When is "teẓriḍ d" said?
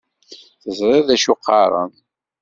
0.61-1.09